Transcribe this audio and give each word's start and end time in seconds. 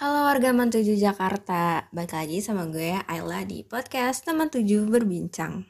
Halo 0.00 0.24
warga 0.24 0.56
Mantuju 0.56 0.96
Jakarta, 0.96 1.84
balik 1.92 2.16
lagi 2.16 2.40
sama 2.40 2.64
gue 2.72 2.96
Ayla 3.04 3.44
di 3.44 3.60
podcast 3.68 4.24
Teman 4.24 4.48
Tujuh 4.48 4.88
Berbincang. 4.88 5.68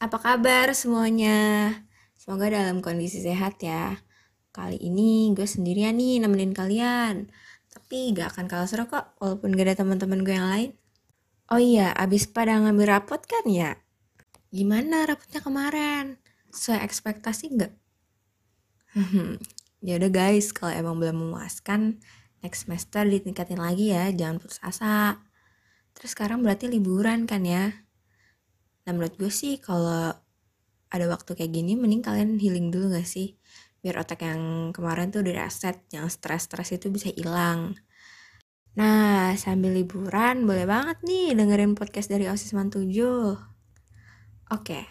Apa 0.00 0.16
kabar 0.16 0.72
semuanya? 0.72 1.68
Semoga 2.16 2.48
dalam 2.48 2.80
kondisi 2.80 3.20
sehat 3.20 3.60
ya. 3.60 4.00
Kali 4.48 4.80
ini 4.80 5.36
gue 5.36 5.44
sendirian 5.44 6.00
nih 6.00 6.24
nemenin 6.24 6.56
kalian. 6.56 7.28
Tapi 7.68 8.16
gak 8.16 8.32
akan 8.32 8.48
kalah 8.48 8.64
seru 8.64 8.88
kok, 8.88 9.12
walaupun 9.20 9.52
gak 9.52 9.68
ada 9.68 9.84
teman-teman 9.84 10.24
gue 10.24 10.32
yang 10.40 10.48
lain. 10.48 10.70
Oh 11.52 11.60
iya, 11.60 11.92
abis 11.92 12.32
pada 12.32 12.56
ngambil 12.56 12.96
rapot 12.96 13.20
kan 13.28 13.44
ya? 13.44 13.81
gimana 14.52 15.08
rapatnya 15.08 15.40
kemarin? 15.40 16.20
Sesuai 16.52 16.84
ekspektasi 16.84 17.44
nggak? 17.56 17.72
Hmm, 18.92 19.40
ya 19.80 19.96
udah 19.96 20.12
guys, 20.12 20.52
kalau 20.52 20.76
emang 20.76 21.00
belum 21.00 21.16
memuaskan, 21.16 21.96
next 22.44 22.68
semester 22.68 23.08
ditingkatin 23.08 23.56
lagi 23.56 23.88
ya, 23.96 24.12
jangan 24.12 24.36
putus 24.36 24.60
asa. 24.60 25.16
Terus 25.96 26.12
sekarang 26.12 26.44
berarti 26.44 26.68
liburan 26.68 27.24
kan 27.24 27.48
ya? 27.48 27.72
Nah 28.84 28.90
menurut 28.92 29.16
gue 29.16 29.32
sih 29.32 29.56
kalau 29.56 30.12
ada 30.92 31.06
waktu 31.08 31.32
kayak 31.32 31.52
gini, 31.56 31.72
mending 31.72 32.04
kalian 32.04 32.36
healing 32.36 32.68
dulu 32.68 32.92
gak 32.92 33.08
sih? 33.08 33.40
Biar 33.80 34.04
otak 34.04 34.20
yang 34.28 34.70
kemarin 34.76 35.08
tuh 35.08 35.24
udah 35.24 35.48
reset, 35.48 35.80
yang 35.88 36.12
stres-stres 36.12 36.76
itu 36.76 36.92
bisa 36.92 37.08
hilang. 37.16 37.72
Nah, 38.76 39.32
sambil 39.40 39.72
liburan 39.72 40.44
boleh 40.44 40.64
banget 40.68 41.00
nih 41.04 41.32
dengerin 41.32 41.72
podcast 41.72 42.12
dari 42.12 42.28
OSIS 42.28 42.52
97. 42.52 43.51
Oke, 44.52 44.76
okay. 44.76 44.84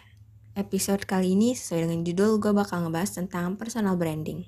episode 0.57 1.05
kali 1.05 1.37
ini 1.37 1.53
sesuai 1.53 1.85
dengan 1.85 2.01
judul 2.01 2.41
gue 2.41 2.49
bakal 2.49 2.81
ngebahas 2.81 3.21
tentang 3.21 3.61
personal 3.61 3.93
branding. 3.93 4.41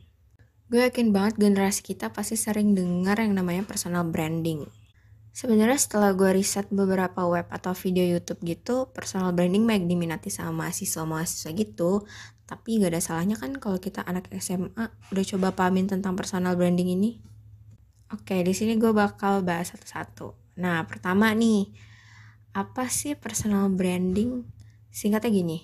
Gue 0.73 0.89
yakin 0.89 1.13
banget 1.13 1.37
generasi 1.37 1.85
kita 1.85 2.09
pasti 2.09 2.33
sering 2.33 2.73
dengar 2.73 3.21
yang 3.21 3.37
namanya 3.37 3.61
personal 3.61 4.09
branding. 4.09 4.65
Sebenarnya 5.29 5.77
setelah 5.77 6.17
gue 6.17 6.33
riset 6.33 6.65
beberapa 6.73 7.29
web 7.29 7.45
atau 7.53 7.77
video 7.77 8.01
YouTube 8.09 8.41
gitu, 8.41 8.89
personal 8.89 9.37
branding 9.37 9.69
baik 9.69 9.85
diminati 9.85 10.33
sama 10.33 10.65
mahasiswa-mahasiswa 10.65 11.53
gitu, 11.61 12.09
tapi 12.49 12.81
gak 12.81 12.97
ada 12.97 13.01
salahnya 13.05 13.37
kan 13.37 13.53
kalau 13.61 13.77
kita 13.77 14.01
anak 14.09 14.33
SMA 14.41 14.89
udah 15.13 15.25
coba 15.29 15.53
pahamin 15.53 15.93
tentang 15.93 16.17
personal 16.17 16.57
branding 16.57 16.89
ini. 16.89 17.21
Oke, 18.09 18.41
di 18.41 18.57
sini 18.57 18.81
gue 18.81 18.89
bakal 18.89 19.45
bahas 19.45 19.77
satu-satu. 19.77 20.57
Nah, 20.57 20.81
pertama 20.89 21.29
nih, 21.37 21.69
apa 22.57 22.89
sih 22.89 23.13
personal 23.13 23.69
branding? 23.69 24.62
Singkatnya 24.93 25.33
gini. 25.33 25.57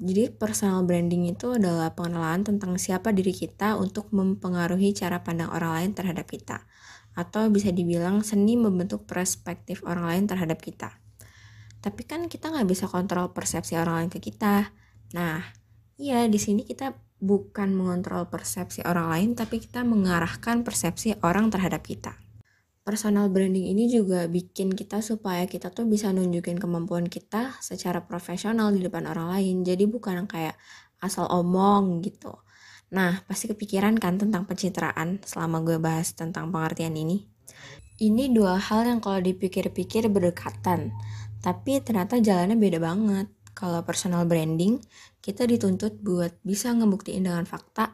Jadi 0.00 0.28
personal 0.32 0.84
branding 0.84 1.32
itu 1.32 1.56
adalah 1.56 1.96
pengenalan 1.96 2.44
tentang 2.44 2.76
siapa 2.76 3.16
diri 3.16 3.32
kita 3.32 3.80
untuk 3.80 4.12
mempengaruhi 4.12 4.92
cara 4.92 5.24
pandang 5.24 5.48
orang 5.48 5.72
lain 5.80 5.90
terhadap 5.96 6.28
kita 6.28 6.68
atau 7.16 7.48
bisa 7.48 7.72
dibilang 7.72 8.20
seni 8.20 8.60
membentuk 8.60 9.08
perspektif 9.08 9.80
orang 9.88 10.04
lain 10.04 10.24
terhadap 10.28 10.60
kita. 10.60 11.00
Tapi 11.80 12.04
kan 12.04 12.28
kita 12.28 12.52
nggak 12.52 12.68
bisa 12.68 12.88
kontrol 12.88 13.32
persepsi 13.32 13.76
orang 13.80 14.04
lain 14.04 14.10
ke 14.12 14.20
kita. 14.20 14.72
Nah, 15.16 15.40
iya 15.96 16.28
di 16.28 16.36
sini 16.36 16.64
kita 16.64 16.96
bukan 17.20 17.76
mengontrol 17.76 18.28
persepsi 18.28 18.84
orang 18.84 19.12
lain, 19.12 19.30
tapi 19.36 19.60
kita 19.60 19.84
mengarahkan 19.84 20.64
persepsi 20.64 21.16
orang 21.20 21.52
terhadap 21.52 21.84
kita. 21.84 22.16
Personal 22.80 23.28
branding 23.28 23.68
ini 23.68 23.92
juga 23.92 24.24
bikin 24.24 24.72
kita 24.72 25.04
supaya 25.04 25.44
kita 25.44 25.68
tuh 25.68 25.84
bisa 25.84 26.08
nunjukin 26.16 26.56
kemampuan 26.56 27.06
kita 27.06 27.60
secara 27.60 28.02
profesional 28.08 28.72
di 28.72 28.80
depan 28.80 29.04
orang 29.04 29.36
lain. 29.36 29.62
Jadi 29.62 29.84
bukan 29.84 30.24
kayak 30.24 30.56
asal 31.04 31.28
omong 31.28 32.00
gitu. 32.00 32.40
Nah, 32.90 33.22
pasti 33.28 33.46
kepikiran 33.52 34.00
kan 34.00 34.16
tentang 34.18 34.48
pencitraan 34.48 35.22
selama 35.22 35.62
gue 35.62 35.78
bahas 35.78 36.10
tentang 36.16 36.48
pengertian 36.50 36.96
ini. 36.96 37.28
Ini 38.00 38.32
dua 38.32 38.56
hal 38.56 38.88
yang 38.88 39.04
kalau 39.04 39.20
dipikir-pikir 39.20 40.08
berdekatan, 40.08 40.90
tapi 41.44 41.84
ternyata 41.84 42.16
jalannya 42.16 42.56
beda 42.56 42.80
banget. 42.80 43.28
Kalau 43.52 43.84
personal 43.84 44.24
branding, 44.24 44.80
kita 45.20 45.44
dituntut 45.44 46.00
buat 46.00 46.32
bisa 46.40 46.72
ngebuktiin 46.72 47.28
dengan 47.28 47.44
fakta, 47.44 47.92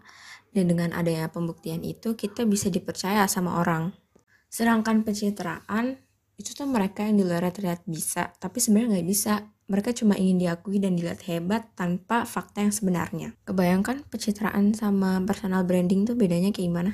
dan 0.54 0.70
dengan 0.70 0.94
adanya 0.94 1.26
pembuktian 1.26 1.82
itu 1.82 2.14
kita 2.14 2.47
bisa 2.47 2.70
dipercaya 2.70 3.26
sama 3.26 3.58
orang. 3.58 4.05
Sedangkan 4.48 5.02
pencitraan, 5.02 5.98
itu 6.36 6.52
tuh 6.52 6.68
mereka 6.68 7.04
yang 7.04 7.16
di 7.16 7.24
luar 7.24 7.48
terlihat 7.48 7.84
bisa, 7.88 8.32
tapi 8.36 8.60
sebenarnya 8.60 9.00
nggak 9.00 9.08
bisa 9.08 9.32
mereka 9.66 9.90
cuma 9.90 10.14
ingin 10.14 10.38
diakui 10.46 10.78
dan 10.78 10.94
dilihat 10.94 11.26
hebat 11.26 11.74
tanpa 11.74 12.22
fakta 12.22 12.62
yang 12.62 12.70
sebenarnya. 12.70 13.34
Kebayangkan 13.42 14.06
pencitraan 14.06 14.72
sama 14.78 15.18
personal 15.26 15.66
branding 15.66 16.06
tuh 16.06 16.14
bedanya 16.14 16.54
kayak 16.54 16.70
gimana? 16.70 16.92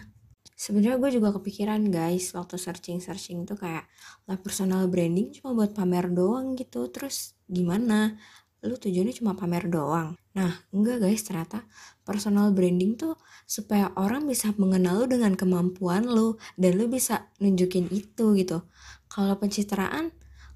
Sebenarnya 0.56 0.96
gue 0.96 1.10
juga 1.20 1.36
kepikiran 1.36 1.90
guys 1.92 2.32
waktu 2.32 2.56
searching-searching 2.56 3.44
tuh 3.44 3.58
kayak 3.60 3.84
lah 4.30 4.38
personal 4.40 4.88
branding 4.88 5.34
cuma 5.36 5.52
buat 5.52 5.76
pamer 5.76 6.08
doang 6.08 6.56
gitu. 6.56 6.88
Terus 6.88 7.36
gimana? 7.44 8.16
Lu 8.64 8.78
tujuannya 8.78 9.12
cuma 9.20 9.36
pamer 9.36 9.68
doang. 9.68 10.16
Nah, 10.32 10.64
enggak 10.72 11.04
guys, 11.04 11.20
ternyata 11.24 11.68
personal 12.08 12.56
branding 12.56 12.96
tuh 12.96 13.20
supaya 13.44 13.92
orang 14.00 14.24
bisa 14.24 14.52
mengenal 14.56 15.04
lu 15.04 15.06
dengan 15.12 15.36
kemampuan 15.36 16.08
lu 16.08 16.40
dan 16.56 16.80
lu 16.80 16.88
bisa 16.88 17.28
nunjukin 17.36 17.92
itu 17.92 18.32
gitu. 18.40 18.64
Kalau 19.12 19.36
pencitraan 19.36 20.12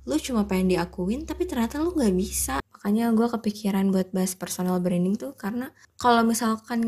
lu 0.07 0.17
cuma 0.23 0.47
pengen 0.47 0.71
diakuin 0.79 1.27
tapi 1.27 1.51
ternyata 1.51 1.83
lu 1.83 1.91
nggak 1.91 2.15
bisa 2.15 2.63
makanya 2.71 3.11
gue 3.11 3.27
kepikiran 3.27 3.91
buat 3.91 4.15
bahas 4.15 4.39
personal 4.39 4.79
branding 4.79 5.19
tuh 5.19 5.35
karena 5.35 5.75
kalau 5.99 6.23
misalkan 6.23 6.79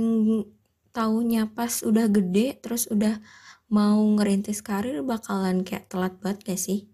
taunya 0.95 1.51
pas 1.51 1.83
udah 1.83 2.07
gede 2.07 2.63
terus 2.63 2.87
udah 2.87 3.19
mau 3.67 3.99
ngerintis 3.99 4.63
karir 4.63 5.03
bakalan 5.03 5.67
kayak 5.67 5.91
telat 5.91 6.15
banget 6.23 6.47
gak 6.47 6.61
sih 6.63 6.87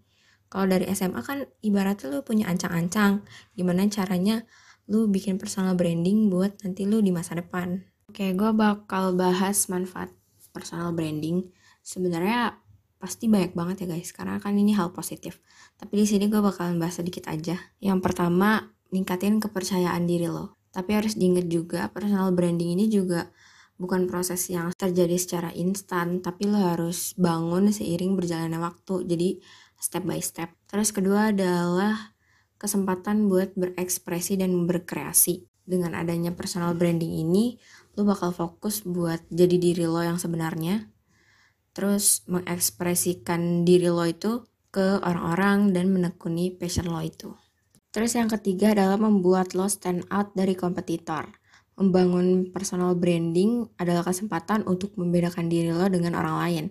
kalau 0.49 0.65
dari 0.65 0.89
SMA 0.89 1.21
kan 1.21 1.45
ibaratnya 1.61 2.09
lu 2.09 2.25
punya 2.25 2.49
ancang-ancang 2.49 3.21
gimana 3.53 3.85
caranya 3.87 4.49
lu 4.85 5.09
bikin 5.09 5.41
personal 5.41 5.73
branding 5.73 6.29
buat 6.29 6.61
nanti 6.61 6.85
lu 6.85 7.01
di 7.01 7.09
masa 7.09 7.37
depan. 7.37 7.81
Oke 8.09 8.31
gue 8.31 8.51
bakal 8.53 9.17
bahas 9.17 9.65
manfaat 9.67 10.13
personal 10.53 10.93
branding. 10.95 11.49
Sebenarnya 11.81 12.55
pasti 13.01 13.27
banyak 13.27 13.53
banget 13.53 13.85
ya 13.85 13.97
guys. 13.97 14.15
Karena 14.15 14.39
kan 14.39 14.55
ini 14.55 14.71
hal 14.71 14.95
positif. 14.95 15.41
Tapi 15.75 15.99
di 15.99 16.05
sini 16.07 16.31
gue 16.31 16.39
bakalan 16.39 16.79
bahas 16.79 17.01
sedikit 17.01 17.27
aja. 17.27 17.59
Yang 17.81 17.99
pertama 17.99 18.71
ningkatin 18.93 19.43
kepercayaan 19.43 20.05
diri 20.07 20.31
lo. 20.31 20.55
Tapi 20.71 20.91
harus 20.95 21.19
diinget 21.19 21.51
juga 21.51 21.91
personal 21.91 22.31
branding 22.31 22.79
ini 22.79 22.85
juga 22.87 23.31
bukan 23.75 24.07
proses 24.07 24.47
yang 24.47 24.71
terjadi 24.71 25.19
secara 25.19 25.49
instan 25.51 26.23
tapi 26.23 26.47
lo 26.47 26.55
harus 26.55 27.11
bangun 27.19 27.71
seiring 27.71 28.15
berjalannya 28.15 28.59
waktu. 28.61 29.03
Jadi 29.07 29.29
step 29.75 30.03
by 30.07 30.19
step. 30.23 30.49
Terus 30.71 30.95
kedua 30.95 31.35
adalah 31.35 32.14
kesempatan 32.57 33.27
buat 33.27 33.53
berekspresi 33.53 34.39
dan 34.39 34.67
berkreasi 34.67 35.47
dengan 35.65 35.97
adanya 35.97 36.31
personal 36.31 36.77
branding 36.77 37.25
ini 37.25 37.57
lo 37.97 38.05
bakal 38.05 38.35
fokus 38.35 38.85
buat 38.85 39.23
jadi 39.33 39.57
diri 39.57 39.85
lo 39.89 39.99
yang 40.03 40.21
sebenarnya 40.21 40.91
terus 41.75 42.23
mengekspresikan 42.31 43.67
diri 43.67 43.91
lo 43.91 44.07
itu 44.07 44.47
ke 44.75 44.99
orang-orang 45.03 45.71
dan 45.71 45.87
menekuni 45.87 46.51
passion 46.51 46.91
lo 46.91 46.99
itu. 46.99 47.31
Terus 47.95 48.11
yang 48.19 48.27
ketiga 48.27 48.75
adalah 48.75 48.99
membuat 48.99 49.55
lo 49.55 49.71
stand 49.71 50.03
out 50.11 50.35
dari 50.35 50.51
kompetitor. 50.51 51.31
Membangun 51.79 52.51
personal 52.51 52.91
branding 52.99 53.71
adalah 53.79 54.03
kesempatan 54.03 54.67
untuk 54.67 54.99
membedakan 54.99 55.47
diri 55.47 55.71
lo 55.71 55.87
dengan 55.87 56.19
orang 56.19 56.35
lain. 56.43 56.65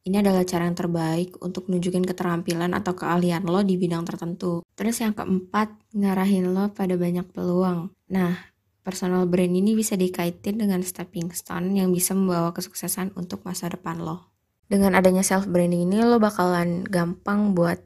Ini 0.00 0.24
adalah 0.24 0.48
cara 0.48 0.64
yang 0.64 0.78
terbaik 0.78 1.36
untuk 1.44 1.68
nunjukin 1.68 2.04
keterampilan 2.08 2.72
atau 2.72 2.96
keahlian 2.96 3.44
lo 3.44 3.60
di 3.60 3.76
bidang 3.76 4.08
tertentu. 4.08 4.64
Terus 4.72 5.00
yang 5.04 5.12
keempat, 5.12 5.92
ngarahin 5.92 6.56
lo 6.56 6.72
pada 6.72 6.96
banyak 6.96 7.28
peluang. 7.30 7.92
Nah, 8.08 8.32
personal 8.80 9.28
brand 9.28 9.52
ini 9.52 9.76
bisa 9.76 9.94
dikaitin 10.00 10.56
dengan 10.56 10.80
stepping 10.80 11.30
stone 11.36 11.76
yang 11.76 11.92
bisa 11.92 12.16
membawa 12.16 12.56
kesuksesan 12.56 13.12
untuk 13.14 13.44
masa 13.44 13.68
depan 13.68 14.00
lo 14.00 14.30
dengan 14.70 14.94
adanya 14.94 15.26
self 15.26 15.50
branding 15.50 15.90
ini 15.90 15.98
lo 16.06 16.22
bakalan 16.22 16.86
gampang 16.86 17.58
buat 17.58 17.82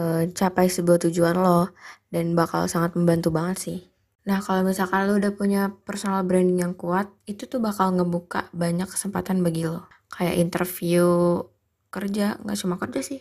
uh, 0.00 0.24
capai 0.32 0.72
sebuah 0.72 1.04
tujuan 1.04 1.36
lo 1.36 1.68
dan 2.08 2.32
bakal 2.32 2.64
sangat 2.64 2.96
membantu 2.96 3.28
banget 3.28 3.56
sih. 3.60 3.78
Nah 4.24 4.40
kalau 4.40 4.64
misalkan 4.64 5.04
lo 5.04 5.20
udah 5.20 5.36
punya 5.36 5.68
personal 5.84 6.24
branding 6.24 6.64
yang 6.64 6.72
kuat, 6.72 7.12
itu 7.28 7.44
tuh 7.44 7.60
bakal 7.60 7.92
ngebuka 7.92 8.48
banyak 8.56 8.88
kesempatan 8.88 9.44
bagi 9.44 9.68
lo. 9.68 9.84
Kayak 10.12 10.36
interview 10.36 11.06
kerja, 11.88 12.36
nggak 12.44 12.58
cuma 12.60 12.76
kerja 12.76 13.00
sih. 13.00 13.20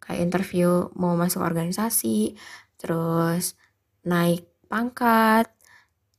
Kayak 0.00 0.32
interview 0.32 0.88
mau 0.96 1.12
masuk 1.14 1.44
organisasi, 1.44 2.34
terus 2.80 3.60
naik 4.08 4.48
pangkat, 4.72 5.52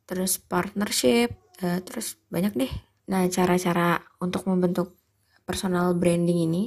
terus 0.06 0.38
partnership, 0.38 1.33
uh, 1.65 1.81
terus 1.81 2.21
banyak 2.29 2.53
deh. 2.53 2.73
Nah 3.09 3.25
cara-cara 3.33 4.06
untuk 4.21 4.45
membentuk 4.45 5.01
personal 5.51 5.97
branding 5.97 6.47
ini 6.47 6.63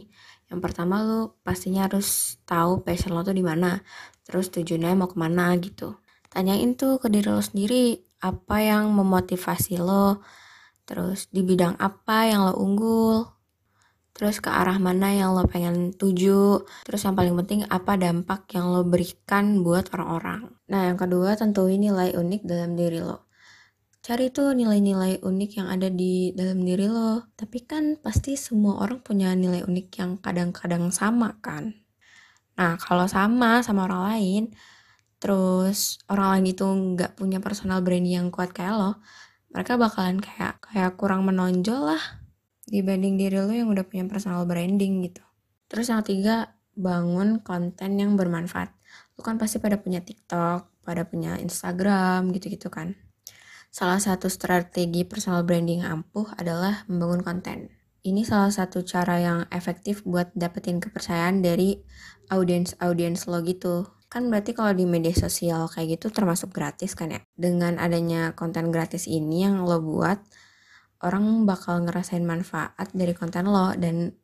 yang 0.52 0.60
pertama 0.60 1.02
lo 1.02 1.40
pastinya 1.42 1.90
harus 1.90 2.38
tahu 2.44 2.84
passion 2.84 3.16
lo 3.16 3.24
tuh 3.24 3.34
di 3.34 3.42
mana 3.42 3.80
terus 4.22 4.52
tujuannya 4.52 4.94
mau 4.94 5.08
ke 5.08 5.16
mana 5.18 5.56
gitu 5.58 5.98
tanyain 6.30 6.78
tuh 6.78 7.02
ke 7.02 7.10
diri 7.10 7.26
lo 7.26 7.42
sendiri 7.42 7.98
apa 8.22 8.62
yang 8.62 8.92
memotivasi 8.92 9.80
lo 9.80 10.22
terus 10.84 11.32
di 11.32 11.40
bidang 11.42 11.74
apa 11.80 12.28
yang 12.28 12.46
lo 12.46 12.54
unggul 12.60 13.33
terus 14.14 14.38
ke 14.38 14.46
arah 14.46 14.78
mana 14.78 15.10
yang 15.10 15.34
lo 15.34 15.42
pengen 15.50 15.90
tuju, 15.90 16.62
terus 16.86 17.02
yang 17.02 17.18
paling 17.18 17.34
penting 17.34 17.66
apa 17.66 17.98
dampak 17.98 18.46
yang 18.54 18.70
lo 18.70 18.86
berikan 18.86 19.66
buat 19.66 19.90
orang-orang. 19.90 20.54
Nah 20.70 20.80
yang 20.88 20.98
kedua 20.98 21.34
tentuin 21.34 21.82
nilai 21.82 22.14
unik 22.14 22.46
dalam 22.46 22.78
diri 22.78 23.02
lo. 23.02 23.26
Cari 24.04 24.30
tuh 24.30 24.54
nilai-nilai 24.54 25.18
unik 25.18 25.50
yang 25.58 25.68
ada 25.72 25.90
di 25.90 26.30
dalam 26.30 26.62
diri 26.62 26.86
lo. 26.86 27.26
Tapi 27.34 27.58
kan 27.66 27.98
pasti 27.98 28.38
semua 28.38 28.78
orang 28.86 29.02
punya 29.02 29.34
nilai 29.34 29.66
unik 29.66 29.88
yang 29.98 30.10
kadang-kadang 30.22 30.94
sama 30.94 31.34
kan. 31.42 31.74
Nah 32.54 32.78
kalau 32.78 33.10
sama 33.10 33.66
sama 33.66 33.90
orang 33.90 34.02
lain, 34.14 34.42
terus 35.18 35.98
orang 36.06 36.38
lain 36.38 36.46
itu 36.54 36.64
nggak 36.68 37.18
punya 37.18 37.42
personal 37.42 37.82
branding 37.82 38.14
yang 38.14 38.28
kuat 38.30 38.54
kayak 38.54 38.78
lo, 38.78 39.02
mereka 39.50 39.74
bakalan 39.74 40.22
kayak 40.22 40.62
kayak 40.62 40.94
kurang 40.94 41.26
menonjol 41.26 41.90
lah 41.96 42.23
dibanding 42.68 43.20
diri 43.20 43.38
lo 43.40 43.52
yang 43.52 43.70
udah 43.70 43.84
punya 43.84 44.04
personal 44.08 44.44
branding 44.48 45.04
gitu. 45.04 45.22
Terus 45.68 45.90
yang 45.90 46.04
ketiga, 46.04 46.54
bangun 46.74 47.40
konten 47.40 47.96
yang 47.96 48.18
bermanfaat. 48.18 48.74
Lo 49.14 49.22
kan 49.22 49.38
pasti 49.38 49.62
pada 49.62 49.78
punya 49.78 50.02
TikTok, 50.02 50.82
pada 50.82 51.06
punya 51.06 51.38
Instagram 51.38 52.34
gitu-gitu 52.34 52.68
kan. 52.68 52.98
Salah 53.74 53.98
satu 53.98 54.30
strategi 54.30 55.02
personal 55.02 55.42
branding 55.42 55.82
ampuh 55.82 56.30
adalah 56.38 56.86
membangun 56.86 57.26
konten. 57.26 57.58
Ini 58.04 58.22
salah 58.22 58.52
satu 58.52 58.84
cara 58.84 59.16
yang 59.18 59.38
efektif 59.48 60.04
buat 60.04 60.30
dapetin 60.36 60.78
kepercayaan 60.78 61.40
dari 61.40 61.80
audiens-audiens 62.28 63.26
lo 63.26 63.40
gitu. 63.42 63.88
Kan 64.12 64.30
berarti 64.30 64.54
kalau 64.54 64.76
di 64.76 64.86
media 64.86 65.10
sosial 65.10 65.66
kayak 65.66 65.98
gitu 65.98 66.12
termasuk 66.12 66.54
gratis 66.54 66.94
kan 66.94 67.10
ya. 67.10 67.20
Dengan 67.34 67.80
adanya 67.82 68.36
konten 68.38 68.70
gratis 68.70 69.10
ini 69.10 69.42
yang 69.48 69.64
lo 69.64 69.82
buat, 69.82 70.22
orang 71.02 71.48
bakal 71.48 71.82
ngerasain 71.82 72.22
manfaat 72.22 72.92
dari 72.94 73.16
konten 73.16 73.50
lo 73.50 73.74
dan 73.74 74.14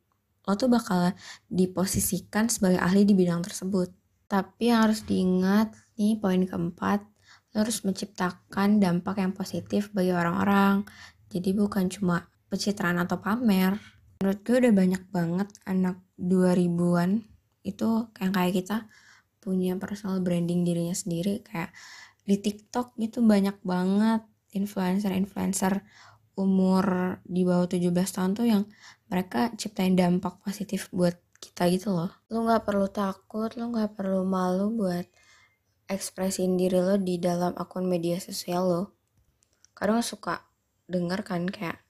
lo 0.47 0.53
tuh 0.57 0.71
bakal 0.71 1.13
diposisikan 1.51 2.49
sebagai 2.49 2.81
ahli 2.81 3.05
di 3.05 3.13
bidang 3.13 3.43
tersebut. 3.45 3.91
Tapi 4.25 4.71
yang 4.71 4.87
harus 4.87 5.03
diingat 5.03 5.75
nih 5.99 6.17
poin 6.17 6.41
keempat, 6.41 7.03
lo 7.51 7.57
harus 7.61 7.83
menciptakan 7.83 8.79
dampak 8.79 9.19
yang 9.19 9.35
positif 9.35 9.91
bagi 9.91 10.15
orang-orang. 10.15 10.87
Jadi 11.27 11.51
bukan 11.51 11.91
cuma 11.91 12.25
pencitraan 12.47 12.97
atau 12.99 13.19
pamer. 13.19 13.77
Menurut 14.23 14.39
gue 14.41 14.55
udah 14.61 14.73
banyak 14.73 15.03
banget 15.11 15.49
anak 15.67 15.97
2000-an 16.15 17.25
itu 17.61 17.89
yang 18.17 18.31
kayak 18.33 18.53
kita 18.57 18.77
punya 19.41 19.73
personal 19.77 20.21
branding 20.21 20.61
dirinya 20.61 20.93
sendiri 20.93 21.41
kayak 21.41 21.73
di 22.25 22.37
TikTok 22.37 22.93
itu 23.01 23.21
banyak 23.25 23.57
banget 23.65 24.21
influencer-influencer 24.53 25.81
umur 26.39 27.17
di 27.27 27.43
bawah 27.43 27.67
17 27.67 27.91
tahun 27.91 28.31
tuh 28.37 28.47
yang 28.47 28.63
mereka 29.11 29.51
ciptain 29.59 29.93
dampak 29.93 30.39
positif 30.41 30.87
buat 30.95 31.19
kita 31.41 31.67
gitu 31.73 31.91
loh. 31.91 32.11
Lu 32.29 32.45
gak 32.45 32.63
perlu 32.63 32.87
takut, 32.87 33.49
lu 33.57 33.73
gak 33.73 33.97
perlu 33.97 34.21
malu 34.23 34.71
buat 34.77 35.03
ekspresiin 35.89 36.55
diri 36.55 36.79
lo 36.79 36.95
di 36.95 37.19
dalam 37.19 37.51
akun 37.57 37.89
media 37.89 38.21
sosial 38.21 38.63
lo. 38.63 38.83
Kadang 39.75 39.99
suka 40.05 40.45
denger 40.87 41.25
kan 41.25 41.49
kayak 41.49 41.81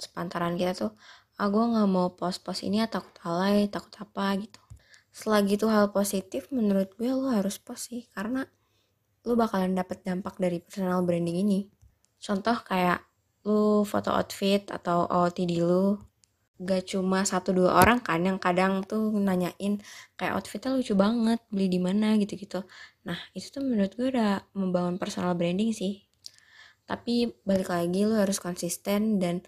sepantaran 0.00 0.56
kita 0.56 0.72
tuh, 0.72 0.92
ah 1.36 1.50
gue 1.50 1.60
gak 1.60 1.88
mau 1.90 2.14
post-post 2.16 2.64
ini 2.64 2.80
ya 2.80 2.88
takut 2.88 3.12
alay, 3.26 3.68
takut 3.68 3.92
apa 4.00 4.38
gitu. 4.40 4.62
Selagi 5.10 5.58
itu 5.58 5.66
hal 5.66 5.90
positif 5.90 6.48
menurut 6.54 6.94
gue 6.94 7.10
lo 7.10 7.34
harus 7.34 7.58
post 7.58 7.90
sih, 7.90 8.06
karena 8.14 8.46
lo 9.26 9.36
bakalan 9.36 9.76
dapet 9.76 10.00
dampak 10.06 10.40
dari 10.40 10.62
personal 10.62 11.04
branding 11.04 11.44
ini. 11.44 11.60
Contoh 12.16 12.56
kayak 12.64 13.09
lu 13.46 13.86
foto 13.88 14.12
outfit 14.12 14.68
atau 14.68 15.08
OOTD 15.08 15.64
lu 15.64 15.96
gak 16.60 16.92
cuma 16.92 17.24
satu 17.24 17.56
dua 17.56 17.80
orang 17.80 18.04
kan 18.04 18.20
yang 18.20 18.36
kadang 18.36 18.84
tuh 18.84 19.16
nanyain 19.16 19.80
kayak 20.20 20.36
outfitnya 20.36 20.76
lucu 20.76 20.92
banget 20.92 21.40
beli 21.48 21.72
di 21.72 21.80
mana 21.80 22.20
gitu 22.20 22.36
gitu 22.36 22.60
nah 23.00 23.16
itu 23.32 23.48
tuh 23.48 23.64
menurut 23.64 23.96
gue 23.96 24.12
udah 24.12 24.44
membangun 24.52 25.00
personal 25.00 25.32
branding 25.32 25.72
sih. 25.72 26.04
Tapi 26.84 27.30
balik 27.46 27.70
lagi 27.70 28.02
lu 28.02 28.18
harus 28.18 28.42
konsisten 28.42 29.22
dan 29.22 29.46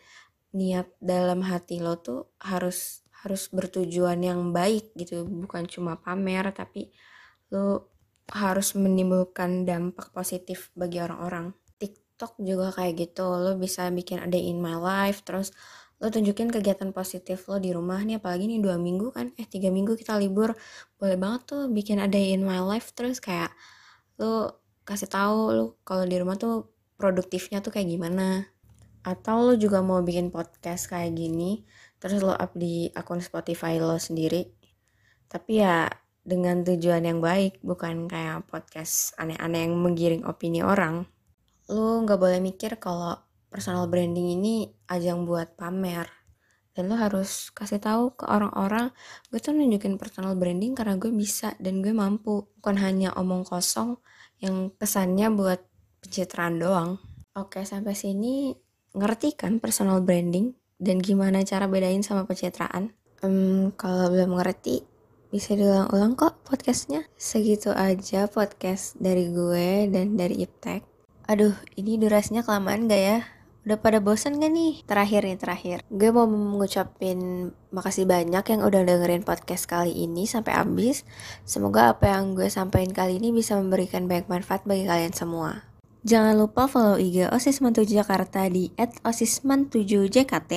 niat 0.54 0.88
dalam 1.02 1.42
hati 1.42 1.82
lo 1.82 1.98
tuh 1.98 2.30
harus 2.38 3.02
harus 3.22 3.50
bertujuan 3.50 4.22
yang 4.22 4.54
baik 4.54 4.94
gitu. 4.94 5.26
Bukan 5.26 5.66
cuma 5.68 5.98
pamer 5.98 6.48
tapi 6.54 6.94
lu 7.52 7.82
harus 8.30 8.72
menimbulkan 8.78 9.66
dampak 9.68 10.14
positif 10.14 10.70
bagi 10.78 11.02
orang-orang 11.02 11.52
TikTok 12.22 12.38
juga 12.38 12.70
kayak 12.70 12.94
gitu. 13.02 13.26
Lo 13.34 13.58
bisa 13.58 13.90
bikin 13.90 14.22
ada 14.22 14.38
in 14.38 14.62
my 14.62 14.78
life 14.78 15.26
terus 15.26 15.50
lo 15.98 16.06
tunjukin 16.06 16.54
kegiatan 16.54 16.94
positif 16.94 17.50
lo 17.50 17.58
di 17.58 17.74
rumah 17.74 17.98
nih 17.98 18.22
apalagi 18.22 18.46
nih 18.46 18.62
dua 18.62 18.78
minggu 18.78 19.10
kan 19.10 19.34
eh 19.34 19.42
tiga 19.50 19.74
minggu 19.74 19.98
kita 19.98 20.14
libur. 20.22 20.54
Boleh 21.02 21.18
banget 21.18 21.50
tuh 21.50 21.62
bikin 21.66 21.98
ada 21.98 22.14
in 22.14 22.46
my 22.46 22.62
life 22.62 22.94
terus 22.94 23.18
kayak 23.18 23.50
lo 24.22 24.62
kasih 24.86 25.10
tahu 25.10 25.38
lo 25.50 25.64
kalau 25.82 26.06
di 26.06 26.14
rumah 26.14 26.38
tuh 26.38 26.70
produktifnya 26.94 27.58
tuh 27.58 27.74
kayak 27.74 27.90
gimana. 27.90 28.46
Atau 29.02 29.42
lo 29.50 29.54
juga 29.58 29.82
mau 29.82 29.98
bikin 29.98 30.30
podcast 30.30 30.94
kayak 30.94 31.18
gini 31.18 31.66
terus 31.98 32.22
lo 32.22 32.38
up 32.38 32.54
di 32.54 32.86
akun 32.94 33.18
Spotify 33.18 33.82
lo 33.82 33.98
sendiri. 33.98 34.46
Tapi 35.26 35.58
ya 35.58 35.90
dengan 36.22 36.62
tujuan 36.62 37.02
yang 37.02 37.18
baik 37.18 37.58
bukan 37.66 38.06
kayak 38.06 38.46
podcast 38.46 39.10
aneh-aneh 39.18 39.66
yang 39.66 39.74
menggiring 39.74 40.22
opini 40.22 40.62
orang 40.62 41.02
lu 41.72 42.04
nggak 42.04 42.20
boleh 42.20 42.38
mikir 42.44 42.76
kalau 42.76 43.16
personal 43.48 43.88
branding 43.88 44.36
ini 44.36 44.68
ajang 44.88 45.24
buat 45.24 45.56
pamer. 45.56 46.08
Dan 46.72 46.88
lu 46.88 46.96
harus 46.96 47.52
kasih 47.52 47.84
tahu 47.84 48.16
ke 48.16 48.24
orang-orang 48.24 48.96
gue 49.28 49.36
tuh 49.36 49.52
nunjukin 49.52 50.00
personal 50.00 50.32
branding 50.40 50.72
karena 50.72 50.96
gue 50.96 51.12
bisa 51.12 51.52
dan 51.60 51.84
gue 51.84 51.92
mampu. 51.92 52.48
Bukan 52.60 52.76
hanya 52.80 53.12
omong 53.16 53.44
kosong 53.44 54.00
yang 54.40 54.72
kesannya 54.80 55.28
buat 55.32 55.60
pencitraan 56.00 56.56
doang. 56.56 56.96
Oke 57.36 57.64
sampai 57.68 57.92
sini. 57.92 58.56
Ngerti 58.92 59.36
kan 59.36 59.56
personal 59.56 60.04
branding 60.04 60.52
dan 60.76 61.00
gimana 61.00 61.40
cara 61.44 61.64
bedain 61.64 62.04
sama 62.04 62.28
pencitraan? 62.28 62.92
Um, 63.24 63.72
kalau 63.76 64.12
belum 64.12 64.36
ngerti 64.36 64.84
bisa 65.32 65.56
diulang-ulang 65.56 66.12
kok 66.12 66.44
podcastnya. 66.44 67.08
Segitu 67.16 67.72
aja 67.72 68.28
podcast 68.28 69.00
dari 69.00 69.32
gue 69.32 69.88
dan 69.88 70.20
dari 70.20 70.44
Iptek 70.44 70.91
Aduh, 71.32 71.56
ini 71.80 71.96
durasinya 71.96 72.44
kelamaan 72.44 72.92
gak 72.92 73.00
ya? 73.00 73.24
Udah 73.64 73.80
pada 73.80 74.04
bosan 74.04 74.36
gak 74.36 74.52
nih? 74.52 74.84
Terakhir 74.84 75.24
nih, 75.24 75.40
terakhir. 75.40 75.78
Gue 75.88 76.12
mau 76.12 76.28
mengucapin 76.28 77.48
makasih 77.72 78.04
banyak 78.04 78.44
yang 78.44 78.60
udah 78.60 78.84
dengerin 78.84 79.24
podcast 79.24 79.64
kali 79.64 79.96
ini 79.96 80.28
sampai 80.28 80.60
habis. 80.60 81.08
Semoga 81.48 81.96
apa 81.96 82.12
yang 82.12 82.36
gue 82.36 82.52
sampaikan 82.52 82.92
kali 82.92 83.16
ini 83.16 83.32
bisa 83.32 83.56
memberikan 83.56 84.12
banyak 84.12 84.28
manfaat 84.28 84.68
bagi 84.68 84.84
kalian 84.84 85.16
semua. 85.16 85.64
Jangan 86.04 86.36
lupa 86.36 86.68
follow 86.68 87.00
IG 87.00 87.24
Osisman 87.32 87.72
7 87.72 87.88
Jakarta 87.88 88.44
di 88.52 88.68
@osisman7jkt, 88.76 90.52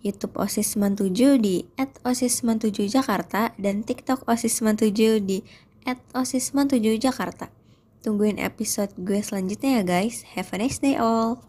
YouTube 0.00 0.40
Osisman7 0.40 1.36
di 1.36 1.68
@osisman7jakarta 1.76 3.52
dan 3.60 3.84
TikTok 3.84 4.24
Osisman7 4.24 5.20
di 5.20 5.44
@osisman7jakarta. 6.16 7.57
Tungguin 8.08 8.40
episode 8.40 8.96
gue 8.96 9.20
selanjutnya 9.20 9.84
ya 9.84 10.00
guys. 10.00 10.24
Have 10.32 10.48
a 10.56 10.64
nice 10.64 10.80
day 10.80 10.96
all. 10.96 11.47